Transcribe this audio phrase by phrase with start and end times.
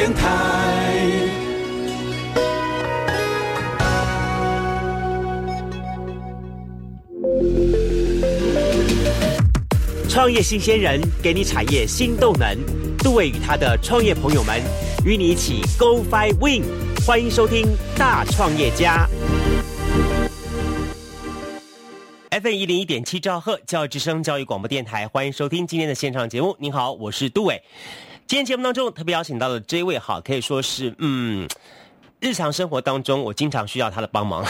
[0.00, 0.24] 电台。
[10.08, 12.56] 创业新鲜人给你产业新动能，
[13.00, 14.62] 杜伟与他的创业朋友们
[15.04, 16.62] 与你一起 Go Fly Win，
[17.06, 17.66] 欢迎收听
[17.98, 19.06] 大创业家。
[22.30, 26.56] FM 一零一点七兆赫教育之声教育广播电台，欢迎收听今天的现场节目。
[26.58, 27.62] 您好，我是杜伟。
[28.30, 31.48] 今天节目当中特别邀请到的这位哈，可以说是嗯。
[32.20, 34.44] 日常生活当中，我经常需要他的帮忙。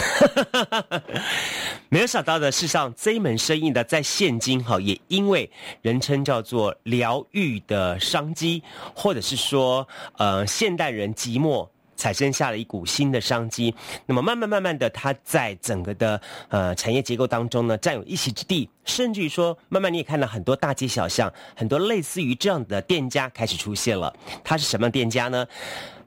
[1.87, 5.49] 没有想到的，世上这一门生意的，在现今哈，也因为
[5.81, 8.61] 人称叫做疗愈的商机，
[8.93, 11.65] 或者是说，呃，现代人寂寞
[12.01, 13.71] 产生下了一股新的商机。
[14.07, 16.19] 那么慢慢慢慢的，它在整个的
[16.49, 18.67] 呃产业结构当中呢，占有一席之地。
[18.85, 24.11] 甚至于说，慢慢你也看到很多大街小巷，很多类似于这样的店家开始出现了。
[24.43, 25.45] 它是什么店家呢？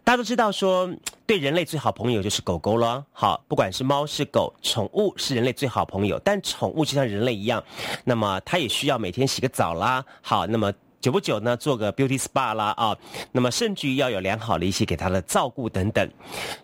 [0.03, 0.91] 大家都知道说，
[1.25, 3.05] 对人类最好朋友就是狗狗了。
[3.13, 6.19] 好，不管是猫是狗，宠物是人类最好朋友。
[6.25, 7.63] 但宠物就像人类一样，
[8.03, 10.05] 那么它也需要每天洗个澡啦。
[10.21, 10.73] 好，那么。
[11.05, 12.97] 久不久呢，做个 beauty spa 啦啊，
[13.31, 16.11] 那么甚至于要有良好的一些给它的照顾等等，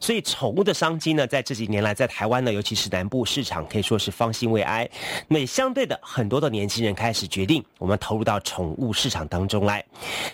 [0.00, 4.88] 所以宠物的商机呢，在这几年来，在台湾呢，尤其是南部市场，可以说是方兴未艾。
[5.28, 9.84] 那也相对的，很多的年轻人开始决定，我们投入到宠物市场当中来。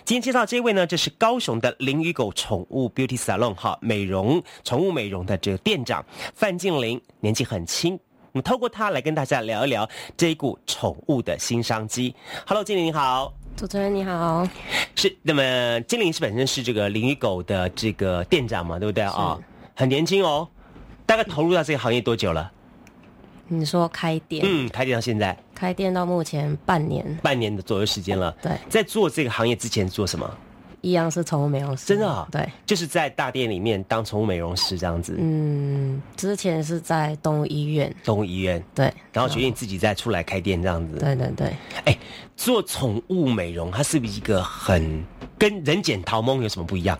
[0.04, 7.98] 今天介绍这位呢，这是高雄的灵与狗宠物 beauty salon 哈，美容宠物美容的这个店长范静玲，年纪很轻，
[8.30, 12.14] 我们透过他来跟大家聊一聊这一股宠物的新商机。
[12.46, 13.45] Hello，静玲你好。
[13.56, 14.46] 主持人你好，
[14.94, 19.38] 是那么金玲是本身是这个灵与狗的这个店长嘛，对不对啊？
[19.74, 20.46] 很年轻哦，
[21.06, 22.52] 大概投入到这个行业多久了？
[23.48, 24.44] 你说开店？
[24.46, 28.30] 嗯，开店到现在，开店到目前半年，半年的左右时间了。
[28.42, 30.30] 对，在做这个行业之前做什么？
[30.80, 32.26] 一样是宠物美容师，真的哦？
[32.30, 35.16] 对，就是在大店里面当宠物美容师这样子。
[35.18, 40.98] 嗯，之前是在动物医院，动物医院对，然后决定自己再出来开店这样子。
[40.98, 41.52] 对对对，
[41.84, 41.98] 哎，
[42.36, 45.04] 做宠物美容，它是不是一个很
[45.38, 46.98] 跟人剪桃梦有什么不一样？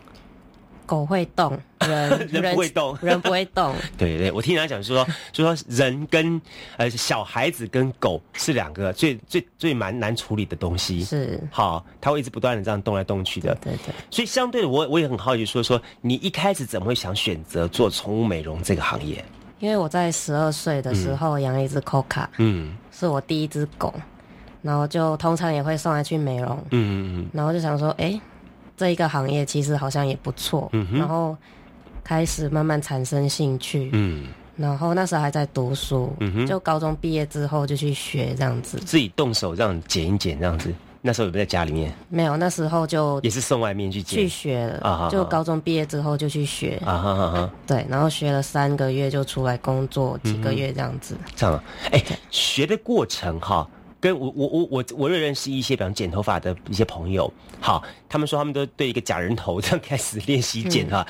[0.87, 3.75] 狗会动， 人 人不会动，人不会动。
[3.99, 6.41] 对对，我听人家讲说，就说人跟
[6.79, 11.05] 呃小孩子跟狗是两个最最最蛮难处理的东西。
[11.05, 13.55] 是，好，它会一直不断的这样动来动去的。
[13.57, 13.95] 对对。
[14.11, 19.23] 所以相对的，我我也很好奇，说说你一开始怎么会想选择做宠物美容这个行业？
[19.59, 23.93] 因为我在十二岁的时候养了一只 Coca，嗯，是我第一只狗，
[24.63, 28.21] 然后就通常也会送来去美容，嗯嗯嗯，然后就想说，哎。
[28.77, 31.37] 这一个行业其实好像也不错，然后
[32.05, 34.27] 开始慢慢产生兴趣，嗯，
[34.57, 40.73] 然后那时候还在读书，嗯就高中毕业之后就去学这样子，自己动手这样剪一剪这样子。
[41.03, 41.93] 那时候有没有在家里面？
[42.09, 44.19] 没有，那时候就也是送外面去剪。
[44.19, 46.83] 去学了啊，就高中毕业之后就去学。
[46.85, 51.17] 啊哈哈哈，对，然后学了三个月就出来工作几个月这样子。
[51.37, 53.69] 这样，哎，学的过程哈。
[54.07, 61.05] 跟我我我我我认识一些，比方剪头发的一些朋友，好，他们说他们都对一个假人头这样开始练习剪哈。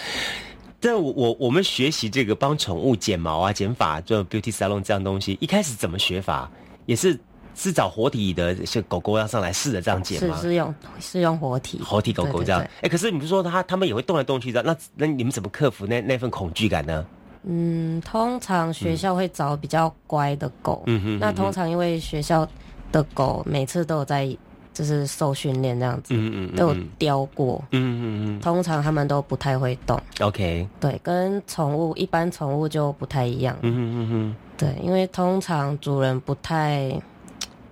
[0.81, 6.51] 但我我我们学习这个帮宠物剪毛啊、剪发，就 beauty salon 这样东西，一开始怎么学法？
[6.87, 7.21] 也是
[7.55, 10.35] 是找活体的，像狗狗要上来试着这样剪吗？
[10.37, 12.67] 是是用是用活体活体狗狗这样。
[12.81, 14.63] 哎，可是你不是说他他们也会动来动去的？
[14.63, 17.05] 那那你们怎么克服那那份恐惧感呢？
[17.43, 20.83] 嗯，通常学校会找比较乖的狗。
[20.87, 21.19] 嗯哼。
[21.19, 22.49] 那通常因为学校。
[22.93, 24.37] 的狗每次都有在，
[24.73, 26.15] 就是受训练这样子，
[26.57, 27.63] 都有叼过。
[27.71, 30.01] 嗯嗯嗯，通常他们都不太会动。
[30.21, 33.57] OK，对，跟宠物一般宠物就不太一样。
[33.63, 36.91] 嗯嗯嗯对，因为通常主人不太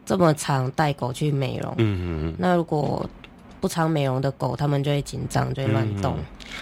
[0.05, 1.75] 这么常带狗去美容。
[1.79, 3.09] 嗯嗯嗯，那如果。
[3.65, 6.19] 不常美容的狗，它们就会紧张，就会乱动。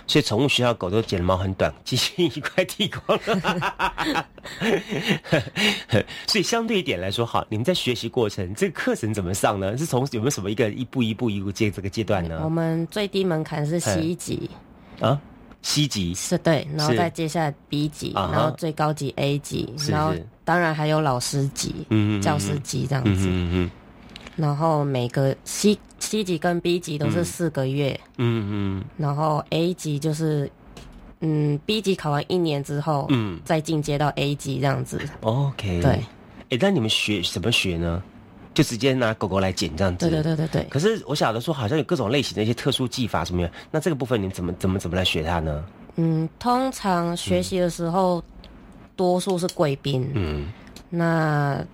[0.06, 4.24] 所以宠物学校狗都剪的毛很短，几乎一块剃光了。
[6.28, 9.76] 所以相对一点来说，好，你们在学习过程，这个课程怎么上呢？
[9.76, 12.40] 是从有没有什么一个一步一步一步阶这个阶段呢？
[12.44, 14.48] 我们最低门槛是 C 级
[15.00, 15.20] 啊
[15.62, 20.14] ，C 级是对，然后再接下来 B 级，然后最高级 A 级，然后
[20.44, 21.84] 当然还有老师级、
[22.22, 23.68] 教师级这样子。
[24.36, 30.50] 然后每个 C C 级跟 B 级都是四个月，嗯嗯，然后 A 级就是，
[31.20, 35.00] 嗯，B 级考完一年之后，嗯，再进阶到 A 级这样子。
[35.20, 36.00] OK，对。
[36.50, 38.02] 哎，那你们学怎么学呢？
[38.54, 40.08] 就直接拿狗狗来剪这样子？
[40.08, 40.66] 对对对对对。
[40.70, 43.50] 可是我晓得说，好像有各种类型的一些特殊技法什么的。
[43.70, 45.64] 那这个部分你怎么怎么怎么来学它呢？
[45.96, 48.22] 嗯，通常学习的时候，
[48.96, 50.10] 多数是贵宾。
[50.14, 50.46] 嗯，
[50.90, 51.64] 那。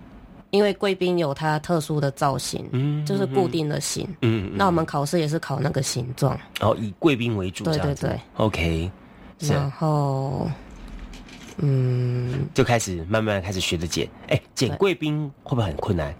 [0.51, 8.91] 因为贵宾有它特殊的造型，嗯，就是固定的形，嗯，那我们考试也是考那个形状，哦，以贵宾为主，对对对，OK，
[9.39, 10.49] 然后，
[11.57, 16.13] 嗯，就开始慢慢开始学着剪，哎，剪贵宾会不会很困难？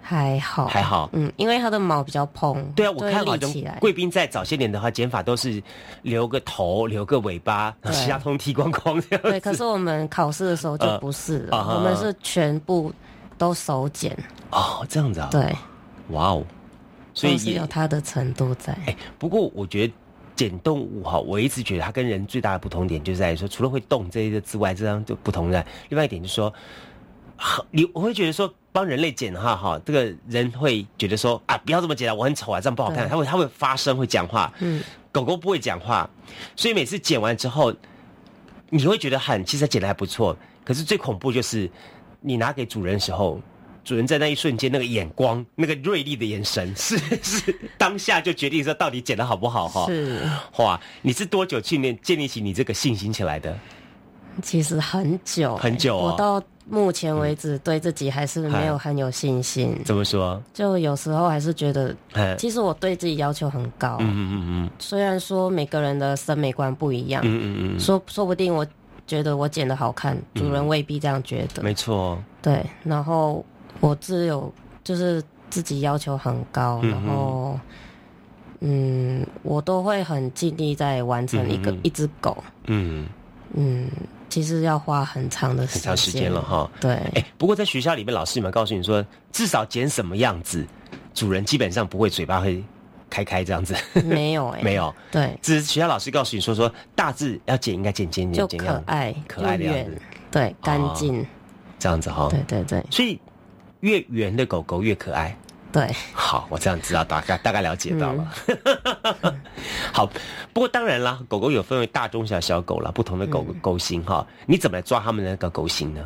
[0.00, 5.62] 还好，还好，嗯，因为它的毛比较蓬，对啊，我看好像贵宾在早些年的话剪法都是
[6.00, 9.20] 留个头，留个尾巴，其他通剃光光这样。
[9.24, 12.90] 对，可是我们考试的时候就不是了，我们是全部
[13.38, 14.14] 都手剪。
[14.50, 15.28] 哦，这样子啊？
[15.30, 15.56] 对，
[16.08, 16.44] 哇哦，
[17.14, 18.74] 所以也有它的程度在。
[18.86, 19.94] 哎，不过我觉得
[20.36, 25.64] 剪动物哈，我一直觉得它跟人最大的不同点就在于说，除了会动这些之外，这样就不同在。
[25.88, 26.52] 另外一点就是说。
[27.70, 33.08] 你我会觉得说帮人类剪的话，哈，这个人会觉得说啊，不要这么剪啊，我很丑啊，这样不好看。
[33.08, 34.52] 他会他会发声，会讲话。
[34.58, 34.82] 嗯，
[35.12, 36.10] 狗狗不会讲话，
[36.56, 37.72] 所以每次剪完之后，
[38.70, 40.36] 你会觉得很，其实剪的还不错。
[40.64, 41.70] 可是最恐怖就是
[42.20, 43.40] 你拿给主人的时候，
[43.84, 49.86] 主人在那一瞬间那个眼光，那个锐利的眼神， 是是当下就决定说到底剪的好不好哈。
[49.86, 50.20] 是，
[50.58, 53.56] 哇，你是多久训练建立起你这个信心起来的？
[54.42, 59.76] 其实很久很久，我到目前为止对自己还是没有很有信心。
[59.84, 60.40] 怎么说？
[60.54, 61.96] 就有时候还是觉得，
[62.38, 63.96] 其实我对自己要求很高。
[63.98, 68.64] 嗯嗯嗯虽然说每个人的审美观不一样，嗯嗯嗯，说说不定我
[69.08, 71.62] 觉得我剪的好看，主人未必这样觉得。
[71.64, 72.22] 没错。
[72.40, 73.44] 对，然后
[73.80, 74.52] 我自有
[74.84, 75.20] 就是
[75.50, 77.58] 自己要求很高，然后
[78.60, 82.36] 嗯，我都会很尽力在完成一个一只狗。
[82.66, 83.08] 嗯
[83.54, 83.90] 嗯。
[84.30, 86.70] 其实要花很长的很长时间了哈。
[86.78, 89.02] 对，哎，不过在学校里面，老师有没有告诉你说，
[89.32, 90.66] 至少剪什么样子，
[91.14, 92.62] 主人基本上不会嘴巴会
[93.08, 93.74] 开开这样子？
[94.04, 94.94] 没有哎， 没有。
[95.10, 100.00] 对，只是学校老师告诉你说，说大致要剪应该剪尖尖，就可爱可爱的样子，
[100.30, 101.26] 对，干净
[101.78, 102.28] 这样子哈。
[102.30, 103.20] 对对对，所以
[103.80, 105.36] 越圆的狗狗越可爱。
[105.70, 108.32] 对，好，我这样知道大概大概了解到了。
[109.92, 110.06] 好，
[110.54, 114.26] 不过当然啦，狗狗有分为大、中、小、小狗啦，不同的狗狗型哈。
[114.46, 116.02] 你怎么来抓它们的那个狗型呢？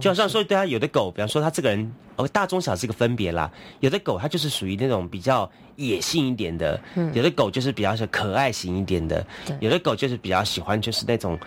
[0.00, 1.92] 就好像说，对啊，有的狗，比方说它这个人，
[2.22, 3.50] 哦，大、中、小是一个分别啦。
[3.80, 6.80] 有的狗它就是属于那种比较野性一点的，
[7.12, 9.26] 有的狗就是比较是可爱型一点的，
[9.60, 11.38] 有的狗就是比较喜欢就是那种。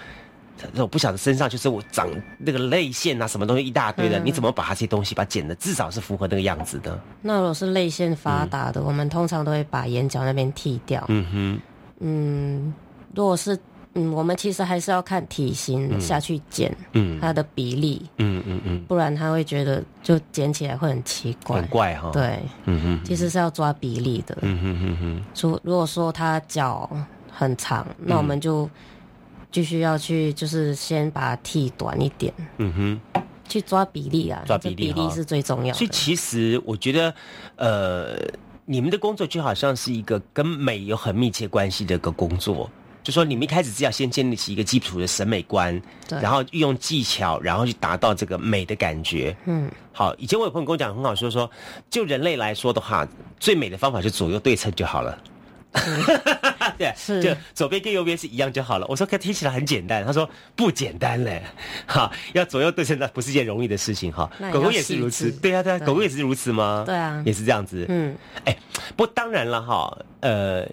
[0.77, 2.07] 我不晓得身上就是我长
[2.39, 6.98] 那个泪腺啊，什么东西一大堆的，你怎么把它这些东西把它剪的至少是符合那个样子的？
[7.22, 11.04] 那如果是泪腺发达的，我们通常都会把眼角那边剃掉。
[11.10, 11.62] 嗯哼，
[12.00, 12.74] 嗯，
[13.13, 13.60] 如果是
[13.95, 22.12] 嗯，我们其实还是要看体型下去剪，嗯，它的比例，嗯嗯嗯，不然他会觉得就剪起来会很奇怪，很怪哈。
[22.12, 24.38] 对，嗯哼，其实是要抓比例的。
[24.42, 26.89] 嗯哼哼哼，说如果说它脚
[27.31, 28.69] 很长，那我们就。
[29.51, 32.33] 继续要去，就是先把它剃短一点。
[32.57, 35.77] 嗯哼，去抓比例啊，抓比例，比例是最重要的。
[35.77, 37.13] 所以其实我觉得，
[37.56, 38.18] 呃，
[38.65, 42.69] 你们的工作就好像是一个跟美有很密切关系的一个工作。
[43.05, 45.79] 就说你们一开始是要先建立起一个基础的审美观，
[46.09, 49.33] 然后运用技巧，然后去达到这个美的感觉。
[49.45, 50.15] 嗯，好。
[50.17, 51.49] 以前我有朋友跟我讲很好，说说
[51.87, 53.07] 就人类来说的话，
[53.39, 55.15] 最美的方法是左右对称就好了。
[56.79, 58.87] 对，是就左边跟右边是一样就好了。
[58.87, 60.05] 我说，可听起来很简单。
[60.05, 61.43] 他说不简单嘞，
[61.85, 64.27] 哈，要左右对称，那不是件容易的事情哈。
[64.51, 66.83] 狗狗也是如此，对啊，对啊，狗狗也是如此吗？
[66.85, 67.85] 对啊，也是这样子。
[67.89, 68.57] 嗯，哎，
[68.95, 70.65] 不过当然了哈，呃，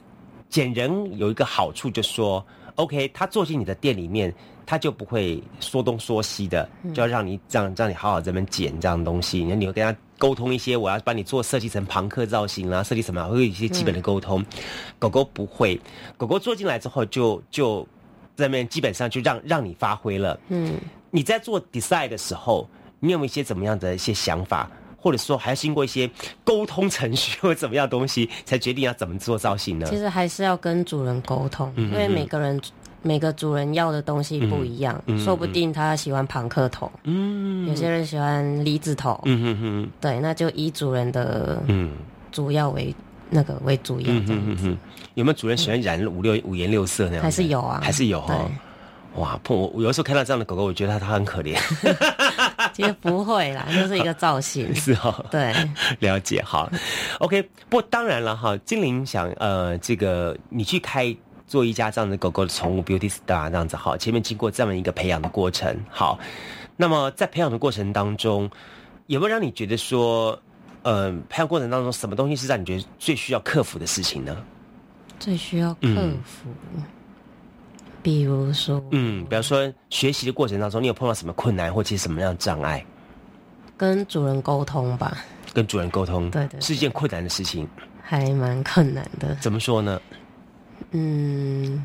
[0.52, 2.44] 剪人有一个好处，就说
[2.76, 4.32] ，OK，他坐进你的店里面。
[4.64, 9.42] 他就不会说东说西的，就要让你这样让你好好这边剪这样东西。
[9.44, 14.42] 你你会跟他沟通一些，我要帮你做设计成朋克造型啊，设计什么会有一些基本的沟通。
[15.00, 15.78] 狗狗不会，
[16.16, 17.86] 狗狗坐进来之后就就
[18.36, 20.38] 在那边基本上就让让你发挥了。
[20.48, 20.78] 嗯，
[21.10, 22.66] 你在做 design 的时候，
[23.00, 24.70] 你有没有一些怎么样的一些想法，
[25.02, 26.08] 或者说还要经过一些
[26.44, 29.86] 沟通程序或者怎么样东西，才决定要怎么做造型呢？
[29.90, 32.60] 其实还是要跟主人沟通，因为每个人。
[33.04, 41.96] 每个主人要的东西不一样，说不定他喜欢庞克头，嗯，有些人喜欢梨子头，嗯哼哼，对，那就以主人的嗯
[42.30, 42.94] 主要为
[43.28, 44.76] 那个为主要这样子。
[45.14, 47.22] 有没有主人喜欢染五六五颜六色那样？
[47.24, 48.48] 还是有啊，还是有哈。
[49.16, 51.58] 哇，我我有的时候看到这样的狗狗，我觉得它它很可怜。
[52.72, 54.74] 其实不会啦，就是一个造型。
[54.76, 55.54] 是哦，对，
[56.00, 56.70] 了解好。
[57.18, 61.16] OK，不过当然了哈，精灵想呃，这个你去开。
[61.44, 66.18] 做一家这样的狗狗的宠物 beauty star 这样子好，前面经过这么一个培养的过程好，
[66.78, 68.50] 那么在培养的过程当中，
[69.06, 70.40] 有没有让你觉得说，
[70.80, 74.34] 呃，培养过程当中什么东西是让你觉得最需要克服的事情呢？
[75.18, 75.88] 最需要克
[76.24, 76.48] 服，
[78.02, 82.84] 比如说，嗯，比如说学习的过程当中，你有碰到什么困难或者什么样的障碍？
[83.76, 85.16] 跟主人沟通吧。
[85.54, 87.68] 跟主人沟通，对对，是一件困难的事情，
[88.02, 89.34] 还蛮困难的。
[89.36, 90.00] 怎么说呢？
[90.92, 91.84] 嗯。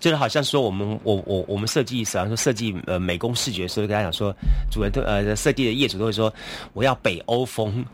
[0.00, 4.34] 就是好像说我们我我我们设计，比方说设计呃美工视觉的时候，跟他讲说，
[4.70, 6.32] 主人都呃设计的业主都会说，
[6.72, 7.84] 我要北欧风，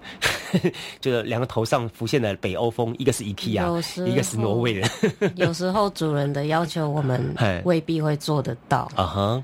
[1.00, 4.88] 就是两个头上浮现的北欧风，一个是 IKEA，一个是挪威人。
[5.36, 7.34] 有时候主人的要求我们
[7.64, 8.88] 未必会做得到。
[8.94, 9.42] 啊哈，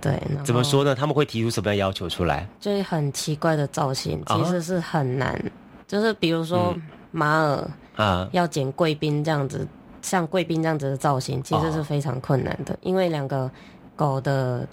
[0.00, 0.18] 对。
[0.44, 0.94] 怎么说呢？
[0.94, 2.48] 他们会提出什么样要求出来？
[2.58, 5.38] 就是很奇怪的造型，其实是很难。
[5.86, 6.74] 就是比如说
[7.10, 9.68] 马尔啊，要剪贵宾这样子。
[10.02, 13.50] 像贵宾这样子的造型，其实是非常困难的，因为两个
[13.96, 14.66] 狗的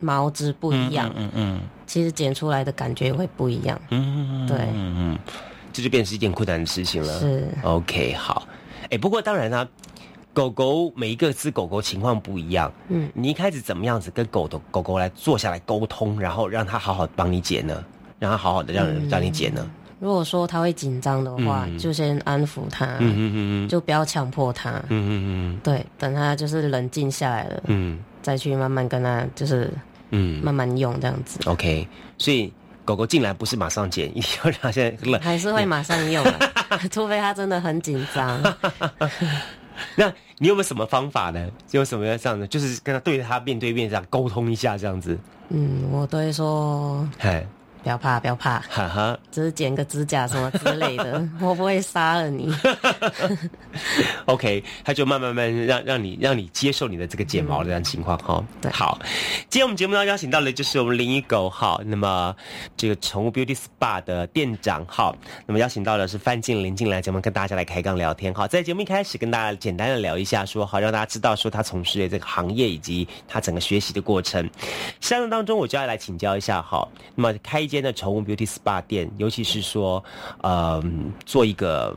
[0.00, 5.18] 毛质不一样，嗯嗯，其实剪出来的感觉会不一样，嗯嗯，对，嗯嗯，
[5.72, 7.18] 这就变成一件困难的事情了。
[7.20, 8.46] 是，OK，好，
[8.90, 9.66] 哎，不过当然呢，
[10.32, 17.84] 狗狗每一个只狗狗情况不一样，嗯，你一开始怎么样子跟狗的狗狗来坐下来沟通，然后让它好好帮你剪呢？
[18.18, 19.70] 让它好好的让人让你剪呢？
[20.04, 22.86] 如果说他会紧张的话，就先安抚他，
[23.66, 24.72] 就不要强迫他。
[25.62, 27.62] 对，等他就是冷静下来了，
[28.20, 29.72] 再去慢慢跟他就是
[30.42, 31.40] 慢慢用这样子。
[31.46, 32.52] OK，所以
[32.84, 36.22] 狗狗进来不是马上剪，一定要让它先冷，还是会马上用，
[36.92, 38.38] 除非它真的很紧张。
[39.96, 41.48] 那你有没有什么方法呢？
[41.70, 45.18] 有什么这样的，就是跟他对着他面对面这样沟通一下这样子？
[45.48, 47.08] 嗯，我都会说。
[47.84, 52.50] 不要怕，不要怕，哈哈，只是剪个指甲什么之类的， 我不会杀了你。
[54.24, 58.42] OK，他就慢慢慢让让你让你接受你的这个剪毛的这样情况哈。
[58.62, 58.98] 对，好，
[59.50, 62.34] 今天我们节目要邀请到的就是我们林一狗哈，那么
[62.74, 65.14] 这个宠物 Beauty Spa 的店长哈，
[65.44, 68.48] 那么邀请到的是范静林进来节目跟大家来开杠聊天哈。
[68.48, 74.48] 在节目一开始跟大家简单的聊一下，说好让大家知道说他从事的这个行业以及他整个学习的过程。
[75.02, 77.68] 相当当中，我就要来请教一下哈，那么开。
[77.74, 80.02] 间的宠物 beauty spa 店，尤其是说，
[80.42, 80.82] 呃，
[81.26, 81.94] 做一个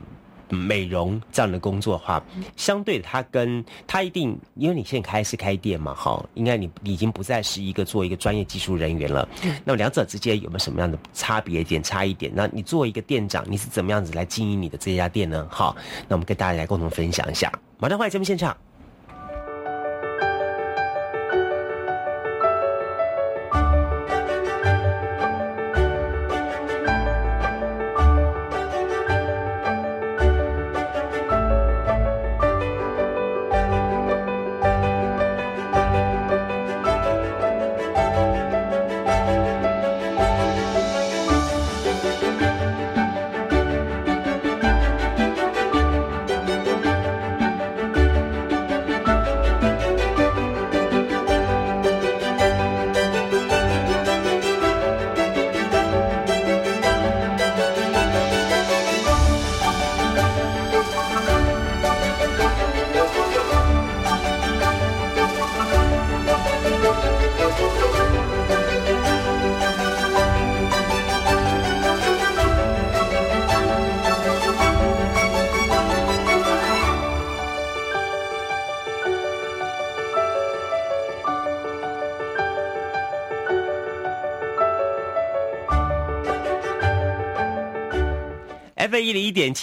[0.50, 2.22] 美容这样的工作的话，
[2.56, 9.28] 相对它跟它一定，因为你现在开是开店嘛，哈，应该你已经不再是一个做一个专业技术人员了。
[9.64, 12.32] 那么两者之间有没有什么样的差别点、差异点？
[12.34, 15.46] 那你作为一个店长，你是怎么样子来经营你的这家店呢？
[15.50, 15.76] 好，
[16.08, 17.52] 那我们跟大家来共同分享一下。
[17.78, 18.67] 马上回来节目现场。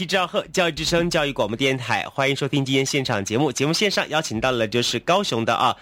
[0.05, 3.51] 零一点七兆赫教育之声教育广播电台，欢迎收听今天现场节目。
[3.51, 5.75] 节目线上邀请到了就是高雄的啊，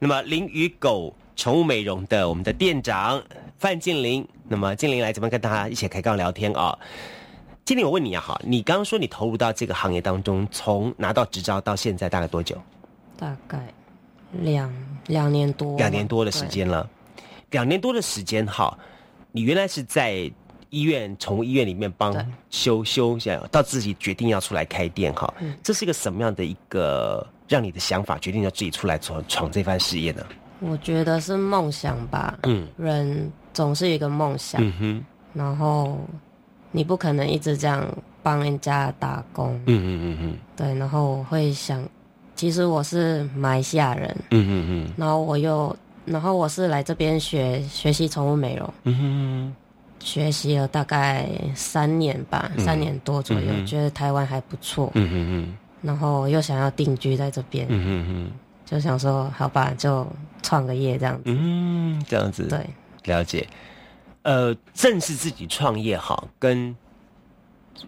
[0.00, 3.22] 那么林与狗宠物美容的我们的店长
[3.58, 4.26] 范静玲。
[4.48, 6.76] 那么静玲来这边跟大家一起开杠聊天啊。
[7.64, 12.60] 静玲，我问你啊，哈，你刚刚说你投入到这个行业当中，从拿到执照到现在大概多久？
[13.16, 13.64] 大概
[14.32, 14.72] 两
[15.06, 16.88] 两年多，两年多的时间了。
[17.50, 18.76] 两年多的时间哈，
[19.30, 20.28] 你原来是在。
[20.70, 22.14] 医院宠物医院里面帮
[22.50, 25.32] 修修一下，到自己决定要出来开店哈，
[25.62, 30.24] 这是一个什么样的一个让你的想法决定要自己出来闯闯这番事业呢？
[30.60, 35.98] 我觉得是梦想吧，嗯，人总是一个梦想，嗯哼，然后
[36.72, 37.86] 你不可能一直这样
[38.22, 41.82] 帮人家打工，嗯嗯嗯嗯，对，然后我会想，
[42.34, 49.54] 其实我是马来西亚人，嗯嗯嗯，然后我又，然后我是来这边学学习宠物美容，嗯哼。
[50.00, 54.90] 学习了大概三年吧，三年多左右，觉得台湾还不错。
[54.94, 55.56] 嗯嗯嗯。
[55.82, 57.66] 然后又想要定居在这边。
[57.68, 58.32] 嗯嗯嗯。
[58.64, 60.06] 就想说，好吧，就
[60.42, 61.22] 创个业这样子。
[61.26, 62.46] 嗯，这样子。
[62.46, 62.64] 对，
[63.04, 63.48] 了解。
[64.22, 66.76] 呃，正是自己创业哈，跟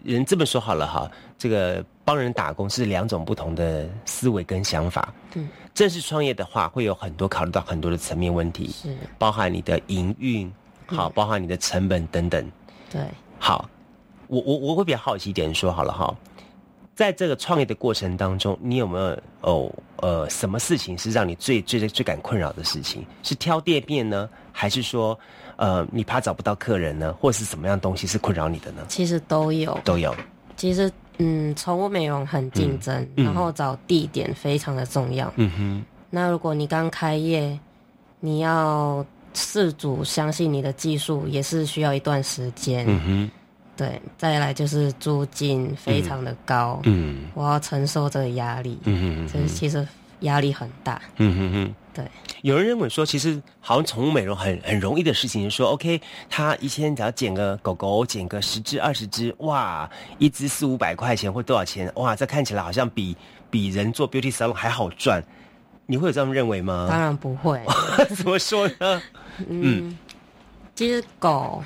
[0.02, 5.12] 人这么说好了哈，这个帮人打工是两种不同的思维跟想法。
[5.34, 5.48] 嗯。
[5.74, 10.50] 正式创业的话，会有很多考虑到很多的层面问题，是包含你的营运。
[10.90, 12.50] 好，包含你的成本等等。
[12.90, 13.00] 对，
[13.38, 13.68] 好，
[14.26, 16.12] 我我我会比较好奇一点说好了哈，
[16.94, 23.04] 在这个创业的过程当中，你有没有哦呃什么事情是让你最最最感困扰的事情？
[23.22, 25.18] 是挑店面呢，还是说
[25.56, 28.82] 呃你怕找不到客人呢，或是什么样东西是困扰你的呢？
[28.88, 30.14] 其实都有，都有。
[30.56, 35.32] 其实嗯，宠物美容很竞争，然后找地点非常的重要。
[35.36, 35.84] 嗯哼。
[36.10, 37.58] 那如果你刚开业，
[38.18, 39.06] 你要。
[39.34, 43.30] 事主相信你的技术也是需要一段时间，嗯哼，
[43.76, 49.86] 对，再来就是租金非常的高，嗯，我要承受这个压力，嗯哼，这其实
[50.20, 51.52] 压力很大，嗯哼。
[51.52, 52.04] 哼，对。
[52.42, 63.14] 有人认为说，其实好像宠物美容很很容易的事情，说 OK，他一天只要剪个狗狗，剪个十只二十只，哇，一只四五百块钱或多少钱，哇，这看起来好像比
[63.50, 65.22] 比人做 beauty salon 还好赚。
[65.90, 66.86] 你会有这样认为吗？
[66.88, 67.60] 当然不会。
[68.16, 69.02] 怎么说呢？
[69.48, 69.98] 嗯，
[70.76, 71.60] 其实狗，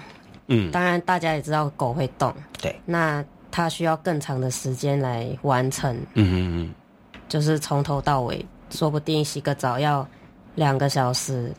[0.47, 2.75] 嗯，当然大家也知道狗会动，对。
[2.87, 6.75] 那它需要更长的时间来完成，嗯嗯嗯，
[7.28, 10.09] 就是从头到尾，说不定洗个澡要
[10.54, 11.52] 两个小时，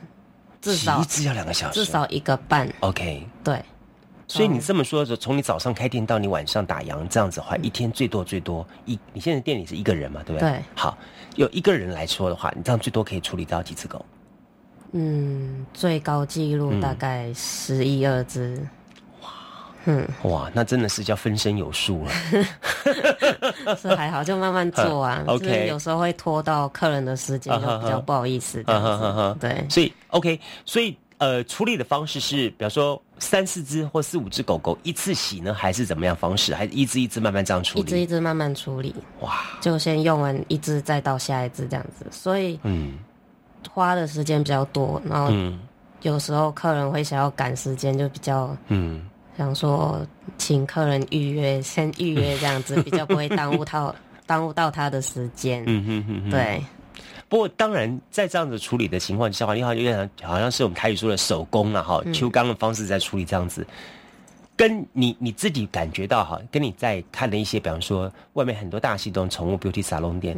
[0.60, 2.68] 至少一只要两个小时，至少一个半。
[2.80, 3.64] OK，对。
[4.28, 10.50] 所以你这么说的时候，从你早上开店到你晚上打烊这样子的话，一天最多最多一，你现在店里是一个人嘛，对不对？
[10.50, 10.64] 对。
[10.74, 10.98] 好，
[11.36, 14.04] 有一个人来说的话，你这样最多可以处理到几只狗？
[14.92, 18.58] 嗯，最高纪录大概十一二只。
[19.22, 19.30] 哇，
[19.86, 22.12] 嗯，哇，那真的是叫分身有术了。
[23.76, 25.24] 是还好，就慢慢做啊。
[25.28, 29.38] OK，有时候会拖到客人的时间，就比较不好意思这样子。
[29.40, 30.98] 对，所以 OK，所以。
[31.18, 36.54] 呃，处理的方式是，比方说三四只或四五只狗狗一次洗呢，还是怎么样方式？
[36.54, 37.82] 还是一只一只慢慢这样处理？
[37.82, 38.94] 一只一只慢慢处理。
[39.22, 39.42] 哇！
[39.62, 42.06] 就先用完一只，再到下一只这样子。
[42.12, 43.00] 所以，嗯，
[43.72, 45.02] 花的时间比较多。
[45.06, 45.34] 然后，
[46.02, 50.06] 有时候客人会想要赶时间，就比较嗯，想说
[50.38, 53.96] 请客人预约，先预约这样子，比较不会耽误到
[54.28, 55.64] 耽误到他的时间。
[55.68, 56.64] 嗯哼哼，对。
[57.36, 63.68] 不过，当然，在这样子处理的情况之下，你好有点好像是我们台语说的手工了哈，秋刚的方式在处理这样子，
[64.56, 70.34] 跟你你自己感觉到哈，跟你在看的一些，比方说外面很多大型的宠物 beauty salon 店，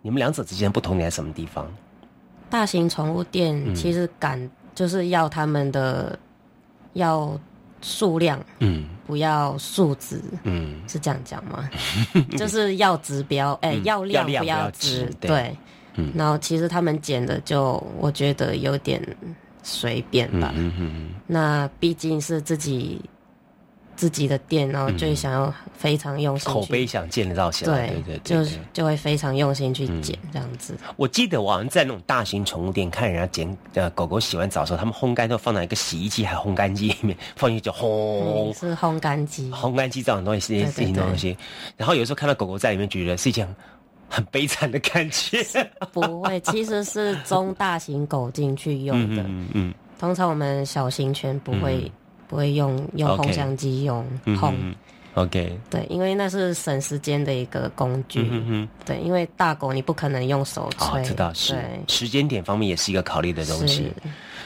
[0.00, 1.70] 你们两者之间不同在什么地方？
[2.48, 6.18] 大型宠物店其实赶就是要他们的
[6.94, 7.38] 要
[7.82, 11.68] 数量，嗯，不要数值，嗯，是这样讲吗？
[12.38, 15.54] 就是要指标，哎，要量不要值，对。
[16.14, 19.02] 然后其实他们剪的就我觉得有点
[19.62, 20.54] 随便吧。
[21.26, 23.00] 那毕竟是自己
[23.96, 30.76] 自己的店，然后就想要非常用心，口碑想建造起来，对对对，就就会非常用心去剪这样子。
[30.96, 41.36] 我记得我好像在那种大型宠物店看人家剪呃狗狗洗完澡的时候，他们烘干都放在一个洗衣机还烘干机里面，放进去就烘，是烘干机，烘干机这种东西是这些东西。
[41.76, 43.52] 然后有时候看到狗狗在里面，觉得是一件。
[44.08, 45.44] 很悲惨的感觉，
[45.92, 49.22] 不会，其实是中大型狗进去用的。
[49.22, 51.90] 嗯嗯，通常我们小型犬不会
[52.26, 54.54] 不会用用烘箱机用烘。
[55.14, 58.28] OK，对，因为那是省时间的一个工具。
[58.30, 61.02] 嗯哼，对，因为大狗你不可能用手吹。
[61.02, 63.92] 知道是时间点方面也是一个考虑的东西。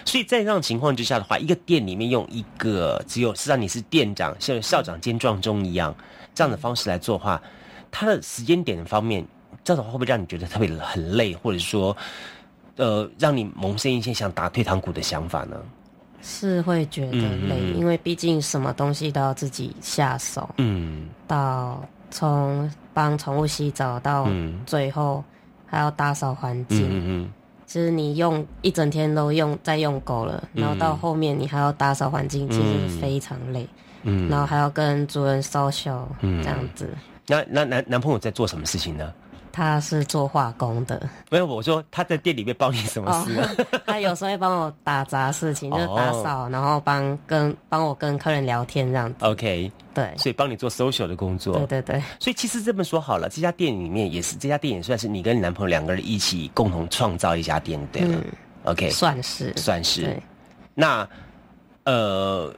[0.04, 5.94] 所以在这样情况之下的话，一个店里面用一个只有是让你是店长，像校长兼壮中一样
[6.34, 7.42] 这样的方式来做的话，
[7.90, 9.22] 它的时间点方面。
[9.64, 11.96] 这样的话会不会让你觉得特别很累，或者说，
[12.76, 15.56] 呃，让你萌生一些想打退堂鼓的想法呢？
[16.24, 20.48] 是会觉得累，因为毕竟什么东西都要自己下手。
[20.58, 24.28] 嗯，到从帮宠物洗澡到
[24.64, 25.24] 最后
[25.66, 26.88] 还要打扫环境。
[26.88, 27.30] 嗯嗯，
[27.66, 33.68] 其实你用一整天都用在用狗了，然后到后面你还要打扫环境，其实非常累。
[34.04, 36.88] 嗯，然后还要跟主人 social 这样子。
[37.26, 39.12] 那那男男朋友在做什么事情呢？
[39.52, 43.66] 他是做化工的，没有我说他在店里面帮你什么事？
[43.86, 49.16] 他有时候会帮我打杂事情， 就是打扫，然后帮跟帮我跟客人聊天这样子。
[49.20, 51.54] OK，对，所以帮你做 social 的工作。
[51.58, 58.18] 对对对，所以其实这么说好了，这家店里面也是这家店也算是你跟你男朋友两个人一起共同创造一家店，对了。
[58.64, 60.20] OK，算是算是。
[60.74, 61.06] 那
[61.84, 62.52] 呃。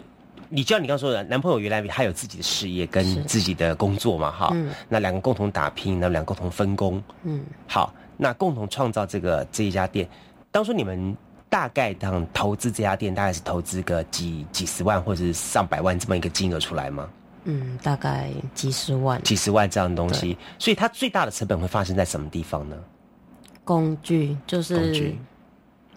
[0.49, 4.57] 你就像你刚说的，男朋友原来他有自己的事业跟自己的工作嘛，哈，
[4.89, 10.09] 那两个共同打拼，那两个共同分工，嗯，好，那共同创造这个这一家店。
[10.51, 11.17] 当初你们
[11.49, 17.09] 大概当投资这家店，大概是投资个几几十万或者是上百万这么一个金额出来吗？
[17.45, 20.37] 嗯，大概几十万，几十万这样的东西。
[20.59, 22.77] 所以它最大的成本会发生在什么地方呢？
[23.65, 25.15] 工具就是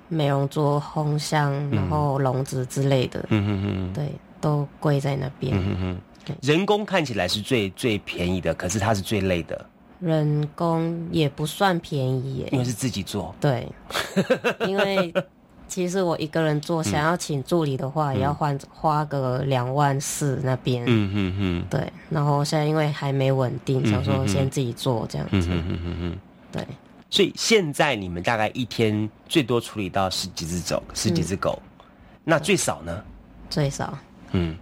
[0.09, 5.55] 美容桌、烘箱，然后笼子之类的，嗯嗯嗯，对，都跪在那边。
[5.57, 6.01] 嗯嗯
[6.41, 9.65] 人工看起来是最最便宜的，可是它是最累的。
[9.99, 13.33] 人工也不算便宜耶，因为是自己做。
[13.39, 13.67] 对，
[14.67, 15.13] 因为
[15.67, 20.83] 其实我一个人做，想要请助理的话，也要换花个两万四那边。
[20.85, 21.91] 嗯嗯嗯，对。
[22.09, 25.47] 然后现在因为还没稳定，想说先自己做这样子。
[25.49, 26.19] 嗯嗯嗯嗯，
[26.51, 26.67] 对。
[27.09, 31.57] 所以现在你们大概一天最多处理到十几只狗，十几只狗，
[32.25, 33.01] 那最少呢？
[33.49, 33.97] 最少，
[34.31, 34.57] 嗯，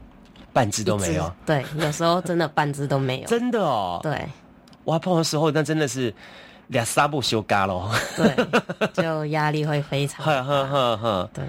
[0.54, 1.32] 半只都没有。
[1.45, 3.28] 对，有时候真的半只都没有。
[3.28, 3.99] 真的哦。
[4.04, 4.28] 对。
[4.86, 6.13] 挖，碰的时候那真的是
[6.67, 7.89] 两三步修嘎喽。
[8.15, 8.36] 对，
[8.93, 10.23] 就压力会非常。
[10.25, 11.30] 呵呵呵呵。
[11.34, 11.43] 对。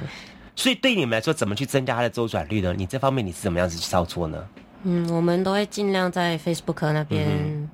[0.55, 2.75] 所以对你们来说，怎么去增加它的周转率呢？
[2.77, 4.39] 你这方面你是怎么样子去操作呢？
[4.85, 7.69] 嗯，我们都会尽量在 Facebook 那边。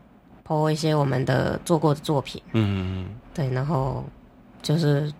[0.45, 4.05] 播一些我们的做过的作品，嗯，对，然后
[4.61, 5.11] 就是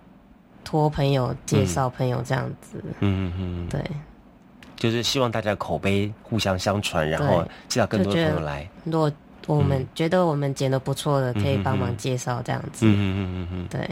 [0.63, 3.81] 托朋友介绍朋友这样子，嗯嗯，对，
[4.83, 8.69] 就是希望大家口碑互相相传，然后介绍更多的朋友来。
[8.83, 9.09] 如果
[9.47, 13.89] 我们觉得我们剪的不错的，可以帮忙介绍这样子，嗯嗯嗯嗯，对。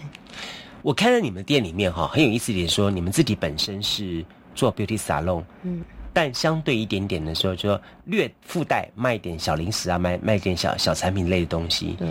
[0.82, 5.82] 我看到你们店里面哈，很有意思一点，说你们自己本身是做 beauty salon，嗯。
[6.12, 11.96] 但相对一点点的时候，就说略附带卖点小零食啊，卖卖点小小产品类的东西。
[11.98, 12.10] 对。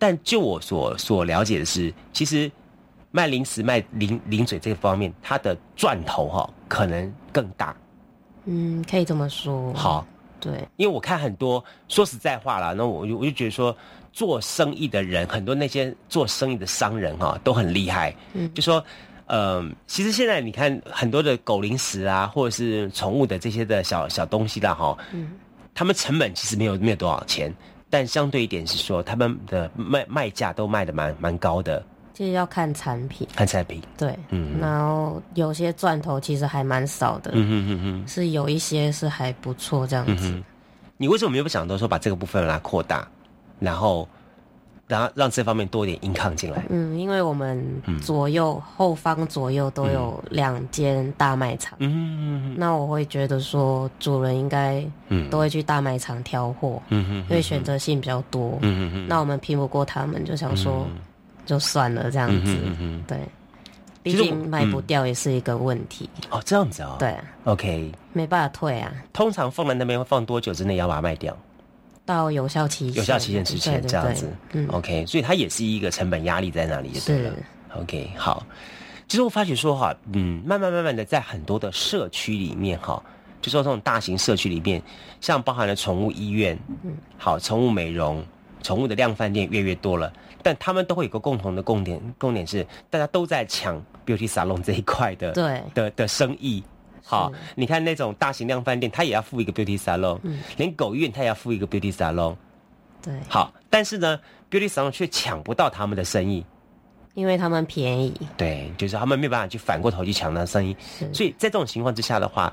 [0.00, 2.50] 但就我所所了解的是，其实
[3.12, 7.72] 卖零食、卖零零嘴这个方面，它的赚头哈可能更大。
[8.44, 9.72] 嗯，可以这么说。
[9.74, 10.06] 好。
[10.40, 10.52] 对。
[10.76, 13.76] 因为我看很多，说实在话啦，那我就我就觉得说，
[14.12, 18.14] 做生意的人，很多那些做生意的商人哈，都很厉害。
[18.32, 18.52] 嗯。
[18.54, 18.84] 就说。
[19.26, 25.30] 嗯，其实现在你看很多的狗零食啊，或者是宠物的这些的小小东西啦，哈，嗯，
[25.74, 27.50] 他们成本其实没有没有多少钱，
[27.88, 31.82] 但相对一点是说，他们的卖卖价都卖的蛮蛮高的。
[32.14, 40.32] 其实要看产品，看产品，对，嗯，然后有些钻头其实还蛮少的，嗯嗯嗯嗯，是有一些是还不错这样子。
[40.96, 43.06] 你为什么没有想到说把这个部分来扩大，
[43.58, 44.08] 然后？
[44.86, 46.62] 然后让这方面多一点硬抗进来。
[46.68, 47.64] 嗯，因为我们
[48.02, 51.74] 左右后方左右都有两间大卖场。
[51.80, 54.86] 嗯，那我会觉得说主人应该
[55.30, 56.82] 都会去大卖场挑货。
[56.90, 58.58] 嗯嗯，因为选择性比较多。
[58.60, 60.86] 嗯嗯那我们拼不过他们，就想说
[61.44, 62.56] 就算了这样子。
[62.64, 63.18] 嗯嗯对，
[64.02, 66.08] 毕竟卖不掉也是一个问题。
[66.30, 66.96] 哦，这样子哦。
[66.98, 67.14] 对。
[67.44, 67.92] OK。
[68.12, 68.92] 没办法退啊。
[69.12, 71.36] 通常放在那边会放多久之内要把它卖掉？
[72.06, 77.32] 到有效期有效期限之前这样子，嗯，OK，所以它也是一个成本压力在那里，对了
[77.80, 78.44] ，OK，好。
[79.08, 83.02] 其实我发觉说哈，嗯，慢慢慢慢的在很多的社区里面哈，
[83.40, 84.82] 就说这种大型社区里面，
[85.22, 88.22] 像包含了宠物医院，嗯，好，宠物美容、
[88.62, 90.12] 宠物的量饭店越越多了，
[90.44, 95.62] 但他们都会有个共同的共点，共点是大家都在抢 beauty salon 这一块的，对。
[95.74, 96.62] 的的生意。
[97.06, 102.34] 好，你看那种大型量饭店，他也要付一个 beauty salon，嗯，连狗院他也要付一个 beauty salon，
[103.02, 104.18] 对，好，但是呢
[104.50, 106.42] ，beauty salon 却抢不到他们的生意，
[107.12, 110.74] 因为他们便宜，对，就是他们没办法去反过头去抢那生意，
[111.12, 112.50] 所以在这种情况之下的话，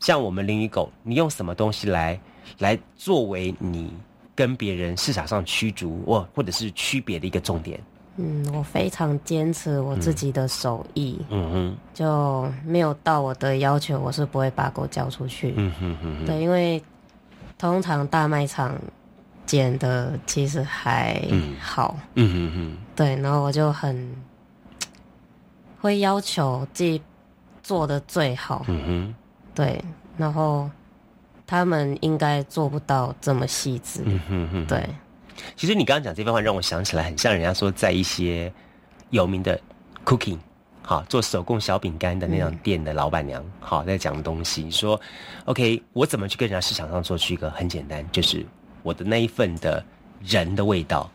[0.00, 2.18] 像我们灵与狗，你用什么东西来
[2.58, 3.92] 来作为你
[4.34, 7.80] 跟别人市场上驱逐或或者是区别的一个重点？
[8.16, 15.54] 嗯，我非常坚持我自己的手艺，嗯哼，就没有到我的要求，我是不会把狗交出去。
[15.56, 16.82] 嗯哼哼，对，因为
[17.56, 18.78] 通常大卖场
[19.46, 21.22] 剪的其实还
[21.58, 24.14] 好，嗯哼哼，对，然后我就很
[25.80, 27.00] 会要求自己
[27.62, 29.14] 做的最好，嗯哼，
[29.54, 29.82] 对，
[30.18, 30.70] 然后
[31.46, 34.88] 他们应该做不到这么细致，嗯哼哼，对。
[35.56, 38.52] 其实你刚刚讲这番话，让我想起来，很像人家说在一些
[39.10, 39.58] 有名的
[40.04, 40.38] cooking，
[40.82, 45.00] 好做手工小饼干的那种店的老板娘，好在讲东西，说
[45.46, 48.44] OK，我怎么去跟人家市场上做出一个很简单，就是
[48.82, 49.84] 我的那一份的
[50.22, 51.10] 人的味道，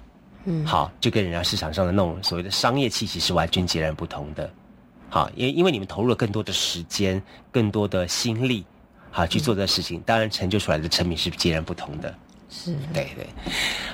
[0.46, 4.50] 嗯，好，就跟人家市场上的那种所谓的商业气息是完全截然不同的，
[5.10, 8.66] 好，因为因为你们投入了更多的时间、更多的心力，
[9.12, 12.14] 好去做这事情，当然成就出来的成品是截然不同的。
[12.50, 12.76] 是。
[12.94, 13.28] 对对，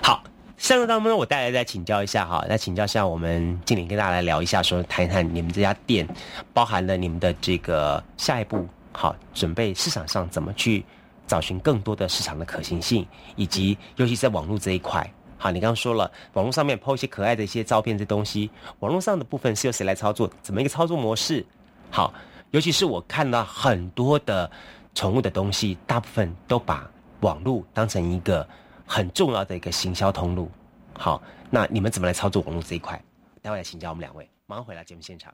[0.02, 0.24] 好，
[0.58, 6.08] 上个当中我带来再请教一下哈，来请教一下我们经理跟大家来聊一下，说谈一谈你们这家店
[6.54, 10.86] 包含了你们的这个下一步，好，准备市场上怎么去
[11.28, 18.50] 找寻更多的市场的可行性，以及尤其在网络这一块，好，你刚刚说了网络上面抛一些可爱的一些照片这东西，
[18.80, 21.46] 网络上的部分是由谁来操作，怎么一个操作模式？
[21.90, 22.14] 好，
[22.52, 24.50] 尤其是我看到很多的
[24.94, 26.90] 宠物的东西，大部分都把。
[27.22, 28.46] 网络当成一个
[28.86, 30.52] 很重要的一个行销通路，
[31.00, 33.02] 好，那你们怎么来操作网络这一块？
[33.42, 35.34] 待会来请教我们两位，马上回来节目现场。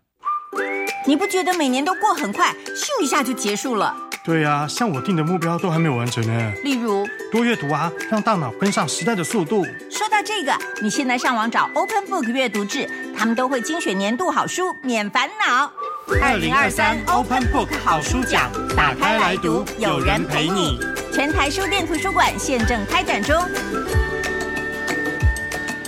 [1.08, 3.96] 你不觉得每年都过很快，咻一下就结束了？
[4.24, 6.54] 对呀，像我定的目标都还没有完成呢。
[6.64, 9.66] 例如多阅读啊，让大脑跟上时代的速度。
[9.90, 15.72] 说到这个，你现在上网找 Open Book 阅读志，他们都会精选年度好书，免烦恼。
[16.18, 20.80] 二零二三 Open Book 好书奖，打开来读，有人陪你。
[21.14, 23.36] 全台书店图书馆现正开展中。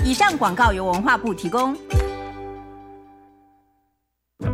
[0.05, 1.75] 以上广告由文化部提供。